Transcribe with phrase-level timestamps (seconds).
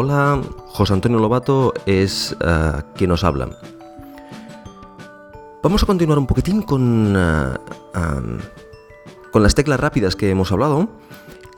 [0.00, 3.48] Hola, José Antonio Lobato es eh, quien nos habla.
[5.60, 8.38] Vamos a continuar un poquitín con, eh,
[9.32, 10.88] con las teclas rápidas que hemos hablado.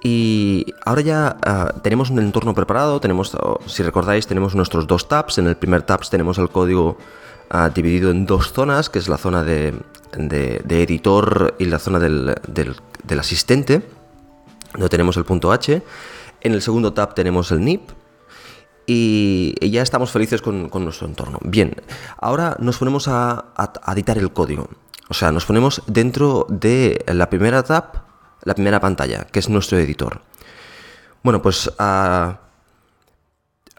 [0.03, 3.36] Y ahora ya eh, tenemos un entorno preparado, tenemos,
[3.66, 5.36] si recordáis, tenemos nuestros dos tabs.
[5.36, 6.96] En el primer tab tenemos el código
[7.75, 9.75] dividido en dos zonas, que es la zona de,
[10.66, 13.86] editor y la zona del, del- del asistente,
[14.72, 15.82] donde tenemos el punto H.
[16.41, 17.82] En el segundo tab tenemos el NIP,
[18.93, 21.39] y ya estamos felices con, nuestro entorno.
[21.44, 21.76] Bien,
[22.18, 23.53] ahora nos ponemos a,
[23.86, 24.68] editar el código.
[25.08, 28.03] O sea, nos ponemos dentro de la primera tab,
[28.43, 30.22] la primera pantalla, que es nuestro editor.
[31.22, 31.71] Bueno, pues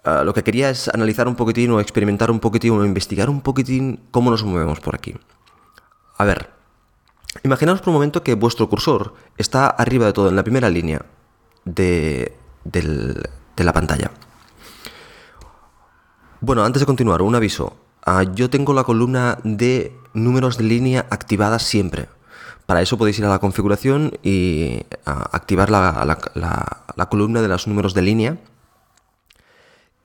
[0.05, 3.99] lo que quería es analizar un poquitín o experimentar un poquitín o investigar un poquitín
[4.11, 5.13] cómo nos movemos por aquí.
[6.17, 6.51] A ver,
[7.43, 11.05] imaginaos por un momento que vuestro cursor está arriba de todo, en la primera línea
[11.65, 12.33] de
[13.57, 14.11] la pantalla.
[16.41, 17.77] Bueno, antes de continuar, un aviso.
[18.03, 22.09] Ah, yo tengo la columna de números de línea activada siempre.
[22.65, 27.67] Para eso podéis ir a la configuración y ah, activar la, la- columna de los
[27.67, 28.37] números de línea.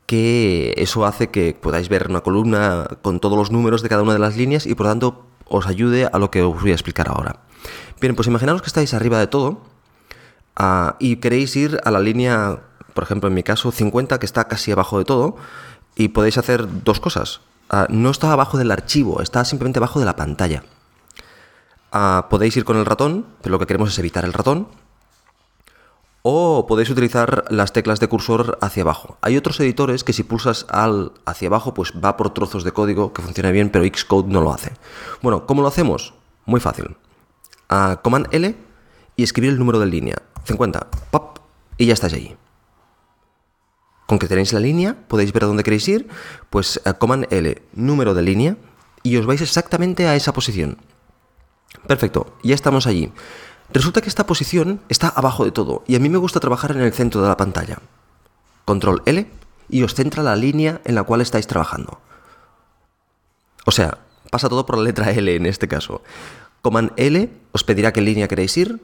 [0.07, 4.13] Que eso hace que podáis ver una columna con todos los números de cada una
[4.13, 7.09] de las líneas y por tanto os ayude a lo que os voy a explicar
[7.09, 7.41] ahora.
[8.01, 9.63] Bien, pues imaginaos que estáis arriba de todo
[10.59, 12.61] Ah, y queréis ir a la línea,
[12.95, 15.37] por ejemplo, en mi caso, 50, que está casi abajo de todo,
[15.97, 17.41] y podéis hacer dos cosas.
[17.69, 20.63] Ah, no está abajo del archivo, está simplemente abajo de la pantalla.
[21.91, 24.69] Ah, podéis ir con el ratón, pero lo que queremos es evitar el ratón.
[26.23, 29.17] O podéis utilizar las teclas de cursor hacia abajo.
[29.23, 33.13] Hay otros editores que si pulsas al hacia abajo, pues va por trozos de código
[33.13, 34.73] que funciona bien, pero Xcode no lo hace.
[35.23, 36.15] Bueno, ¿cómo lo hacemos?
[36.45, 36.97] Muy fácil.
[37.69, 38.57] Ah, Command L
[39.17, 40.17] y escribir el número de línea.
[40.45, 40.87] 50.
[41.11, 41.39] Pop.
[41.79, 42.37] Y ya estáis ahí.
[44.07, 46.09] Con que tenéis la línea, podéis ver a dónde queréis ir,
[46.49, 48.57] pues eh, Command L, número de línea,
[49.03, 50.79] y os vais exactamente a esa posición.
[51.87, 53.13] Perfecto, ya estamos allí.
[53.73, 56.83] Resulta que esta posición está abajo de todo, y a mí me gusta trabajar en
[56.83, 57.79] el centro de la pantalla.
[58.65, 59.27] Control L
[59.69, 62.01] y os centra la línea en la cual estáis trabajando.
[63.65, 63.99] O sea,
[64.31, 66.03] pasa todo por la letra L en este caso.
[66.63, 68.81] Command L os pedirá qué línea queréis ir,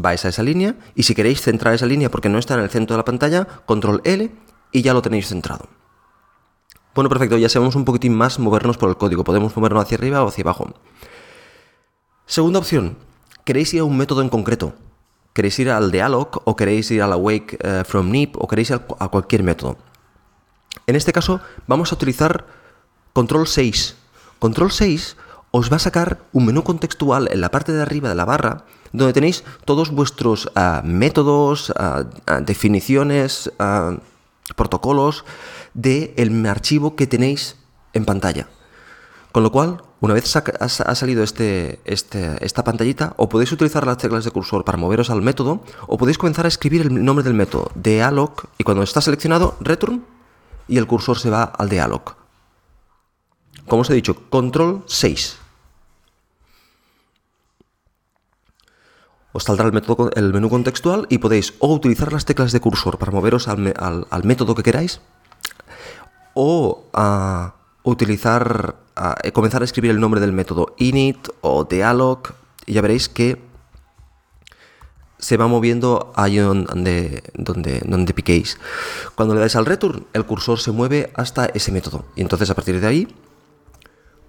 [0.00, 2.70] vais a esa línea y si queréis centrar esa línea porque no está en el
[2.70, 4.30] centro de la pantalla, control L
[4.72, 5.68] y ya lo tenéis centrado.
[6.94, 10.24] Bueno, perfecto, ya sabemos un poquitín más movernos por el código, podemos movernos hacia arriba
[10.24, 10.74] o hacia abajo.
[12.26, 12.96] Segunda opción,
[13.44, 14.74] queréis ir a un método en concreto.
[15.32, 18.48] Queréis ir al de alloc o queréis ir a la wake eh, from nip o
[18.48, 19.78] queréis ir a cualquier método.
[20.86, 22.46] En este caso vamos a utilizar
[23.12, 23.96] control 6.
[24.38, 25.16] Control 6
[25.52, 28.64] os va a sacar un menú contextual en la parte de arriba de la barra
[28.92, 33.50] donde tenéis todos vuestros ah, métodos, ah, ah, definiciones,
[34.56, 35.24] protocolos
[35.74, 37.56] del archivo que tenéis
[37.92, 38.48] en pantalla.
[39.32, 43.98] Con lo cual, una vez ha salido este, este- esta pantallita, o podéis utilizar las
[43.98, 47.34] teclas de cursor para moveros al método, o podéis comenzar a escribir el nombre del
[47.34, 50.04] método, de alloc, y cuando está seleccionado, return,
[50.66, 52.16] y el cursor se va al de alloc.
[53.68, 55.36] Como os he dicho, control 6.
[59.32, 63.46] Os saldrá el, menú contextual y podéis o utilizar las teclas de cursor para moveros
[63.48, 65.00] al, al- al método que queráis,
[66.34, 67.54] o ah,
[67.84, 68.76] utilizar,
[69.22, 72.20] eh, comenzar a escribir el nombre del método init o dealog
[72.66, 73.40] y ya veréis que
[75.18, 78.58] se va moviendo ahí donde, donde, donde piquéis.
[79.14, 82.54] Cuando le dais al return, el cursor se mueve hasta ese método y entonces a
[82.54, 83.08] partir de ahí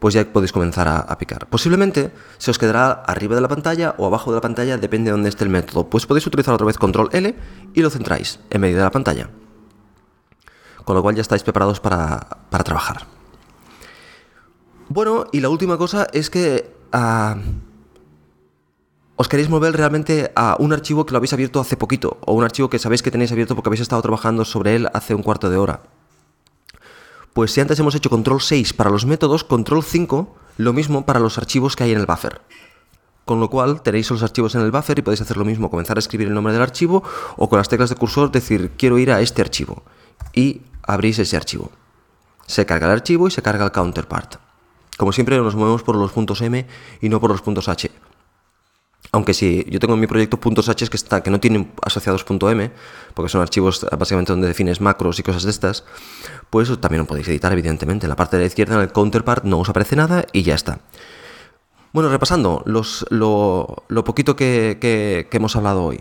[0.01, 1.45] pues ya podéis comenzar a, picar.
[1.45, 5.12] Posiblemente se os quedará arriba de la pantalla o abajo de la pantalla, depende de
[5.12, 5.91] dónde esté el método.
[5.91, 7.35] Pues podéis utilizar otra vez control L
[7.75, 9.29] y lo centráis en medio de la pantalla.
[10.85, 12.19] Con lo cual ya estáis preparados para,
[12.50, 13.06] para trabajar.
[14.89, 17.38] Bueno, y la última cosa es que ah,
[19.18, 22.44] os queréis mover realmente a un archivo que lo habéis abierto hace poquito, o un
[22.44, 25.51] archivo que sabéis que tenéis abierto porque habéis estado trabajando sobre él hace un cuarto
[25.51, 25.81] de hora.
[27.33, 31.19] Pues si antes hemos hecho control 6 para los métodos, control 5 lo mismo para
[31.19, 32.42] los archivos que hay en el buffer.
[33.24, 35.98] Con lo cual tenéis los archivos en el buffer y podéis hacer lo mismo, comenzar
[35.98, 37.04] a escribir el nombre del archivo
[37.38, 39.83] o con las teclas de cursor decir quiero ir a este archivo
[40.33, 41.72] y abrís ese archivo.
[42.48, 44.36] Se carga el archivo y se carga el counterpart.
[44.98, 46.68] Como siempre nos movemos por los puntos M
[47.00, 47.89] y no por los puntos H.
[49.13, 52.72] Aunque si yo tengo en mi proyecto H que, está, que no tienen asociados .m,
[53.13, 55.84] porque son archivos básicamente donde defines macros y cosas de estas,
[56.50, 58.06] pues también lo podéis editar evidentemente.
[58.06, 60.56] En la parte de la izquierda, en el counterpart, no os aparece nada y ya
[60.56, 60.80] está.
[61.92, 66.00] Bueno, repasando los, lo, lo poquito que, que- hemos hablado hoy.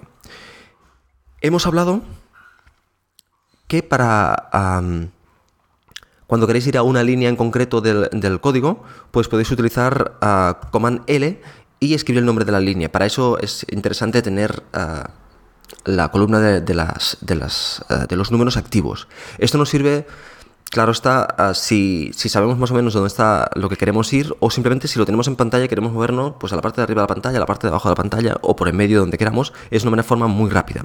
[1.41, 2.03] Hemos hablado
[3.67, 4.51] que para...
[6.29, 8.09] cuando queréis ir a una línea en concreto del,
[8.41, 11.41] código, pues podéis utilizar uh, Command L
[11.81, 12.93] y escribir el nombre de la línea.
[12.93, 15.09] Para eso es interesante tener uh,
[15.85, 19.09] la columna de, las, de, los números activos.
[19.39, 20.07] Esto nos sirve
[20.71, 24.53] Claro está, si, si, sabemos más o menos dónde está lo que queremos ir, o
[24.53, 27.01] simplemente si lo tenemos en pantalla y queremos movernos, pues a la parte de arriba
[27.01, 29.01] de la pantalla, a la parte de abajo de la pantalla, o por en medio
[29.01, 30.85] donde queramos, es una forma muy rápida.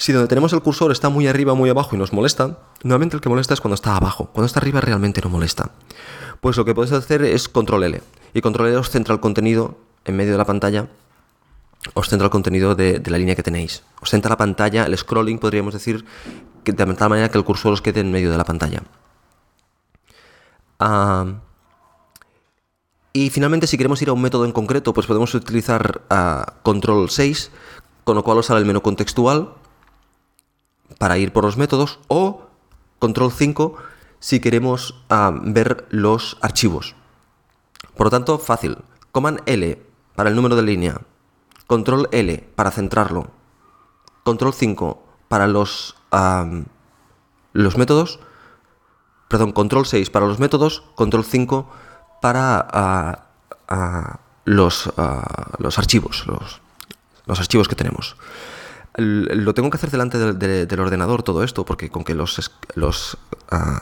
[0.00, 3.20] Si donde tenemos el cursor está muy arriba muy abajo y nos molesta, nuevamente el
[3.20, 4.30] que molesta es cuando está abajo.
[4.32, 5.72] Cuando está arriba realmente no molesta.
[6.40, 8.00] Pues lo que podéis hacer es control L.
[8.32, 9.76] Y control L os centra el contenido
[10.06, 10.88] en medio de la pantalla,
[11.92, 13.82] os centra el contenido de, la línea que tenéis.
[14.00, 16.06] Os centra la pantalla, el scrolling podríamos decir,
[16.64, 18.82] de tal manera que el cursor os quede en medio de la pantalla.
[20.78, 21.26] Ah,
[23.12, 27.10] y finalmente, si queremos ir a un método en concreto, pues podemos utilizar ah, control
[27.10, 27.50] 6,
[28.04, 29.59] con lo cual os sale el menú contextual
[31.00, 32.42] para ir por los métodos, o
[32.98, 33.76] control 5
[34.18, 36.94] si queremos ah, ver los archivos.
[37.96, 38.76] Por lo tanto, fácil.
[39.10, 39.82] Command L
[40.14, 41.00] para el número de línea.
[41.66, 43.30] Control L para centrarlo.
[44.24, 45.96] Control 5 para los
[47.52, 48.20] los métodos,
[49.28, 51.70] perdón, control 6 para los métodos, control 5
[52.20, 53.26] para
[54.44, 54.92] los,
[55.58, 56.60] los, archivos, los,
[57.26, 58.16] los, archivos que tenemos.
[59.00, 63.16] Lo tengo que hacer delante del, ordenador todo esto, porque con que los, los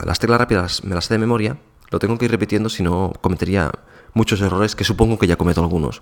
[0.05, 1.57] las teclas rápidas me las sé de memoria,
[1.91, 3.71] lo tengo que ir repitiendo, si no cometería
[4.13, 6.01] muchos errores que supongo que ya cometo algunos.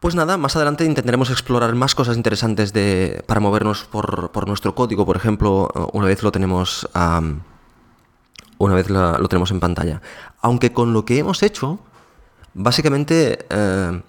[0.00, 5.06] Pues nada, más adelante intentaremos explorar más cosas interesantes de, para movernos por, nuestro código,
[5.06, 6.88] por ejemplo, una vez lo tenemos,
[8.58, 10.02] una vez lo, tenemos en pantalla.
[10.42, 11.78] Aunque con lo que hemos hecho,
[12.52, 14.02] básicamente eh,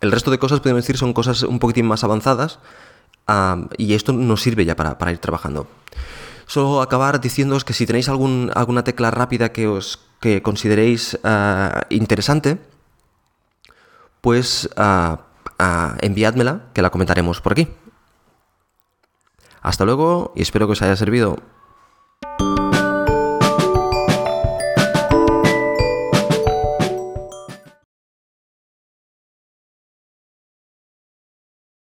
[0.00, 2.58] el resto de cosas, podemos decir, son cosas un poquitín más avanzadas
[3.76, 5.66] y esto nos sirve ya para, ir trabajando.
[6.46, 12.58] Solo acabar diciéndoos que si tenéis alguna tecla rápida que os que consideréis eh, interesante,
[14.20, 15.16] pues uh,
[16.00, 17.68] enviádmela, que la comentaremos por aquí.
[19.62, 21.38] Hasta luego y espero que os haya servido.